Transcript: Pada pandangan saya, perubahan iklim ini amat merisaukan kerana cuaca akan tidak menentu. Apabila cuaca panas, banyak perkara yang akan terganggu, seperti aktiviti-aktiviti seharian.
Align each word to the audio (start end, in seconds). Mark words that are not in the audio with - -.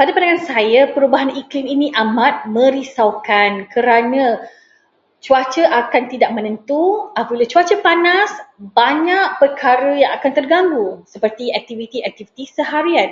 Pada 0.00 0.10
pandangan 0.16 0.42
saya, 0.50 0.80
perubahan 0.94 1.32
iklim 1.40 1.66
ini 1.74 1.88
amat 2.04 2.34
merisaukan 2.56 3.50
kerana 3.72 4.24
cuaca 5.24 5.60
akan 5.80 6.02
tidak 6.12 6.30
menentu. 6.36 6.82
Apabila 7.20 7.44
cuaca 7.52 7.76
panas, 7.86 8.30
banyak 8.80 9.26
perkara 9.40 9.90
yang 10.02 10.12
akan 10.16 10.32
terganggu, 10.38 10.88
seperti 11.12 11.44
aktiviti-aktiviti 11.58 12.44
seharian. 12.56 13.10